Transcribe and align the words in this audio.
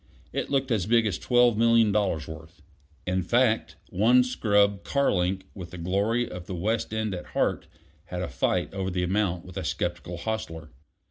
It 0.33 0.49
looked 0.49 0.71
as 0.71 0.87
big 0.87 1.05
as 1.05 1.19
twelve 1.19 1.55
million 1.59 1.91
dollars' 1.91 2.27
worth. 2.27 2.63
In 3.05 3.21
fact, 3.21 3.75
one 3.91 4.23
scrub 4.23 4.83
car 4.83 5.13
link, 5.13 5.45
with 5.53 5.69
the 5.69 5.77
glory 5.77 6.27
of 6.27 6.47
the 6.47 6.55
West 6.55 6.91
End 6.91 7.13
at 7.13 7.25
heart, 7.37 7.67
had 8.05 8.23
a 8.23 8.27
fight 8.27 8.73
over 8.73 8.89
the 8.89 9.03
amount 9.03 9.45
with 9.45 9.57
a 9.57 9.63
skeptical 9.63 10.17
hostler. 10.17 10.71